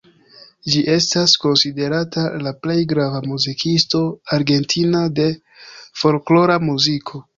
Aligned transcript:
Ĝi 0.71 0.79
estas 0.93 1.35
konsiderata 1.43 2.23
la 2.47 2.53
plej 2.63 2.77
grava 2.93 3.21
muzikisto 3.33 4.01
argentina 4.39 5.03
de 5.21 5.29
folklora 6.05 6.57
muziko. 6.69 7.23